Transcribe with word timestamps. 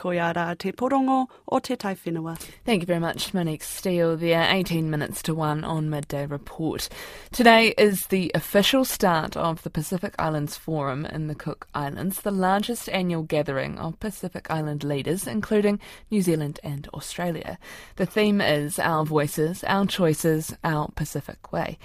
Te 0.00 0.70
porongo 0.70 1.26
o 1.50 1.58
te. 1.58 1.74
Thank 1.74 2.82
you 2.82 2.86
very 2.86 3.00
much, 3.00 3.34
Monique 3.34 3.64
Steele. 3.64 4.16
There, 4.16 4.46
18 4.48 4.88
minutes 4.88 5.22
to 5.22 5.34
1 5.34 5.64
on 5.64 5.90
Midday 5.90 6.24
Report. 6.24 6.88
Today 7.32 7.74
is 7.76 8.06
the 8.06 8.30
official 8.32 8.84
start 8.84 9.36
of 9.36 9.60
the 9.64 9.70
Pacific 9.70 10.14
Islands 10.16 10.56
Forum 10.56 11.04
in 11.04 11.26
the 11.26 11.34
Cook 11.34 11.66
Islands, 11.74 12.20
the 12.20 12.30
largest 12.30 12.88
annual 12.90 13.24
gathering 13.24 13.76
of 13.80 13.98
Pacific 13.98 14.48
Island 14.48 14.84
leaders, 14.84 15.26
including 15.26 15.80
New 16.12 16.22
Zealand 16.22 16.60
and 16.62 16.88
Australia. 16.94 17.58
The 17.96 18.06
theme 18.06 18.40
is 18.40 18.78
Our 18.78 19.04
Voices, 19.04 19.64
Our 19.64 19.84
Choices, 19.84 20.54
Our 20.62 20.92
Pacific 20.94 21.50
Way. 21.50 21.76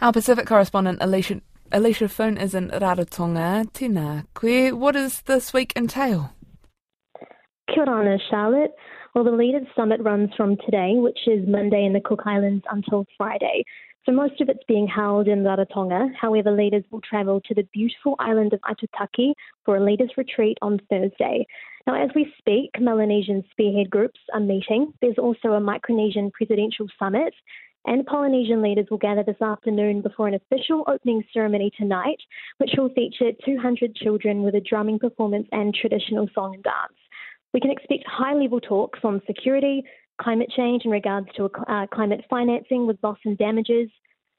Our 0.00 0.12
Pacific 0.12 0.44
correspondent 0.44 0.98
Eleisha, 0.98 1.40
Eleisha 1.70 2.10
Foon 2.10 2.36
is 2.36 2.52
in 2.52 2.70
Rarotonga. 2.70 3.72
Tina, 3.72 4.26
koe, 4.34 4.74
what 4.74 4.96
does 4.96 5.20
this 5.20 5.52
week 5.52 5.72
entail? 5.76 6.32
Kia 7.72 7.84
ora, 7.86 8.18
Charlotte. 8.30 8.74
Well, 9.14 9.22
the 9.22 9.30
Leaders 9.30 9.66
Summit 9.76 10.00
runs 10.02 10.30
from 10.36 10.56
today, 10.64 10.94
which 10.96 11.20
is 11.26 11.46
Monday 11.46 11.84
in 11.84 11.92
the 11.92 12.00
Cook 12.00 12.22
Islands, 12.26 12.64
until 12.70 13.06
Friday. 13.16 13.64
So 14.04 14.12
most 14.12 14.40
of 14.40 14.48
it's 14.48 14.64
being 14.66 14.88
held 14.88 15.28
in 15.28 15.44
Rarotonga. 15.44 16.08
However, 16.20 16.50
leaders 16.50 16.84
will 16.90 17.00
travel 17.02 17.40
to 17.42 17.54
the 17.54 17.68
beautiful 17.72 18.16
island 18.18 18.52
of 18.52 18.60
Aitutaki 18.62 19.34
for 19.64 19.76
a 19.76 19.84
leaders 19.84 20.10
retreat 20.16 20.58
on 20.62 20.80
Thursday. 20.90 21.46
Now, 21.86 22.02
as 22.02 22.10
we 22.14 22.32
speak, 22.38 22.70
Melanesian 22.80 23.44
spearhead 23.52 23.90
groups 23.90 24.18
are 24.34 24.40
meeting. 24.40 24.92
There's 25.00 25.18
also 25.18 25.52
a 25.52 25.60
Micronesian 25.60 26.32
presidential 26.32 26.86
summit, 26.98 27.34
and 27.84 28.06
Polynesian 28.06 28.62
leaders 28.62 28.86
will 28.90 28.98
gather 28.98 29.22
this 29.22 29.40
afternoon 29.40 30.02
before 30.02 30.28
an 30.28 30.34
official 30.34 30.82
opening 30.88 31.22
ceremony 31.32 31.70
tonight, 31.78 32.18
which 32.58 32.72
will 32.76 32.90
feature 32.90 33.30
200 33.44 33.94
children 33.94 34.42
with 34.42 34.54
a 34.54 34.60
drumming 34.60 34.98
performance 34.98 35.46
and 35.52 35.74
traditional 35.74 36.28
song 36.34 36.54
and 36.54 36.64
dance. 36.64 36.99
We 37.52 37.60
can 37.60 37.70
expect 37.70 38.04
high 38.06 38.34
level 38.34 38.60
talks 38.60 39.00
on 39.02 39.20
security, 39.26 39.84
climate 40.20 40.50
change 40.56 40.82
in 40.84 40.90
regards 40.90 41.28
to 41.36 41.50
uh, 41.68 41.86
climate 41.92 42.24
financing 42.28 42.86
with 42.86 42.98
loss 43.02 43.18
and 43.24 43.36
damages. 43.38 43.88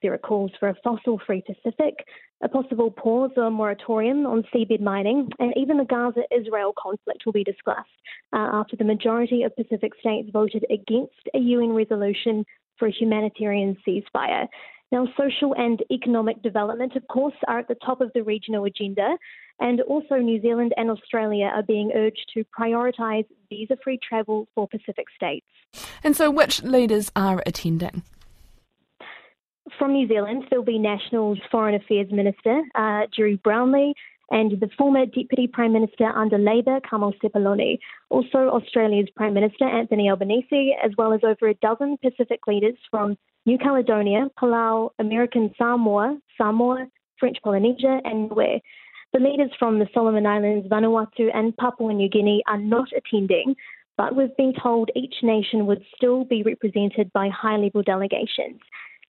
There 0.02 0.14
are 0.14 0.18
calls 0.18 0.52
for 0.60 0.70
a 0.70 0.76
fossil 0.84 1.20
free 1.26 1.44
Pacific, 1.46 1.94
a 2.42 2.50
possible 2.50 2.90
pause 2.90 3.32
or 3.38 3.52
moratorium 3.52 4.26
on 4.26 4.44
seabed 4.54 4.82
mining, 4.82 5.30
and 5.40 5.54
even 5.56 5.78
the 5.78 5.86
Gaza 5.86 6.22
Israel 6.36 6.74
conflict 6.82 7.24
will 7.26 7.34
be 7.34 7.44
discussed 7.44 7.90
uh, 8.34 8.50
after 8.54 8.76
the 8.76 8.84
majority 8.84 9.44
of 9.44 9.56
Pacific 9.56 9.92
states 10.00 10.30
voted 10.34 10.66
against 10.72 11.30
a 11.36 11.40
UN 11.40 11.74
resolution 11.74 12.46
for 12.78 12.88
a 12.88 12.92
humanitarian 12.92 13.78
ceasefire. 13.88 14.48
Now, 14.92 15.08
social 15.18 15.56
and 15.56 15.82
economic 15.90 16.42
development, 16.44 16.96
of 16.96 17.08
course, 17.08 17.34
are 17.48 17.60
at 17.60 17.68
the 17.70 17.76
top 17.76 18.02
of 18.02 18.12
the 18.14 18.24
regional 18.24 18.66
agenda, 18.66 19.18
and 19.60 19.80
also 19.82 20.16
New 20.16 20.42
Zealand 20.42 20.74
and 20.76 20.90
Australia 20.90 21.46
are 21.46 21.64
being 21.64 21.92
urged 21.96 22.30
to 22.34 22.44
prioritise 22.58 23.26
visa 23.50 23.78
free 23.84 24.00
travel 24.08 24.48
for 24.54 24.68
Pacific 24.68 25.06
states. 25.16 25.46
And 26.04 26.16
so, 26.16 26.30
which 26.30 26.62
leaders 26.64 27.10
are 27.16 27.42
attending? 27.46 28.04
From 29.80 29.94
New 29.94 30.08
Zealand, 30.08 30.46
there'll 30.50 30.66
be 30.66 30.78
National's 30.78 31.40
Foreign 31.50 31.76
Affairs 31.76 32.12
Minister, 32.12 32.62
uh, 32.76 33.04
Drew 33.16 33.38
Brownlee, 33.38 33.94
and 34.32 34.60
the 34.60 34.70
former 34.78 35.06
Deputy 35.06 35.46
Prime 35.46 35.74
Minister 35.74 36.06
under 36.06 36.38
Labour, 36.38 36.80
Carmel 36.90 37.14
Sepuloni. 37.22 37.78
Also, 38.10 38.50
Australia's 38.50 39.10
Prime 39.16 39.34
Minister, 39.34 39.66
Anthony 39.66 40.10
Albanese, 40.10 40.76
as 40.84 40.92
well 40.98 41.14
as 41.14 41.20
over 41.24 41.50
a 41.50 41.54
dozen 41.56 41.98
Pacific 41.98 42.48
leaders 42.48 42.76
from 42.90 43.18
New 43.46 43.58
Caledonia, 43.58 44.28
Palau, 44.42 44.92
American 45.00 45.54
Samoa, 45.58 46.18
Samoa, 46.38 46.88
French 47.20 47.38
Polynesia, 47.44 48.00
and 48.06 48.30
Niue. 48.30 48.60
The 49.14 49.20
leaders 49.20 49.52
from 49.60 49.80
the 49.80 49.88
Solomon 49.94 50.26
Islands, 50.26 50.68
Vanuatu, 50.70 51.30
and 51.34 51.56
Papua 51.58 51.94
New 51.94 52.10
Guinea 52.10 52.42
are 52.48 52.58
not 52.58 52.88
attending, 52.96 53.56
but 53.98 54.16
we've 54.16 54.36
been 54.38 54.54
told 54.54 54.90
each 54.96 55.16
nation 55.22 55.66
would 55.66 55.84
still 55.96 56.24
be 56.24 56.44
represented 56.44 57.12
by 57.12 57.30
high 57.30 57.58
level 57.58 57.84
delegations. 57.84 58.62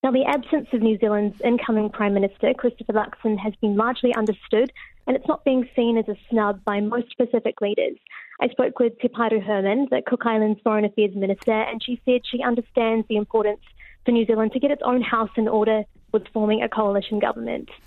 Now, 0.03 0.11
the 0.11 0.25
absence 0.25 0.67
of 0.73 0.83
New 0.83 0.99
Zealand's 0.99 1.41
incoming 1.45 1.89
Prime 1.89 2.13
Minister, 2.13 2.53
Christopher 2.55 2.93
Luxon, 2.93 3.39
has 3.39 3.55
been 3.61 3.77
largely 3.77 4.13
understood, 4.17 4.73
and 5.07 5.17
it's 5.17 5.29
not 5.29 5.45
being 5.45 5.69
seen 5.77 5.97
as 5.97 6.09
a 6.09 6.17
snub 6.29 6.65
by 6.65 6.81
most 6.81 7.17
Pacific 7.17 7.61
leaders. 7.61 7.97
I 8.41 8.49
spoke 8.49 8.81
with 8.81 8.99
Tepaeru 8.99 9.41
Herman, 9.41 9.87
the 9.93 10.03
Cook 10.05 10.27
Islands 10.27 10.59
Foreign 10.65 10.85
Affairs 10.85 11.15
Minister, 11.15 11.53
and 11.53 11.81
she 11.81 12.01
said 12.05 12.23
she 12.25 12.43
understands 12.43 13.07
the 13.09 13.15
importance 13.15 13.61
for 14.05 14.11
New 14.11 14.27
Zealand 14.27 14.51
to 14.55 14.59
get 14.59 14.73
its 14.73 14.83
own 14.85 15.03
house 15.03 15.31
in 15.37 15.47
order 15.47 15.85
with 16.11 16.27
forming 16.33 16.63
a 16.63 16.69
coalition 16.69 17.21
government. 17.21 17.69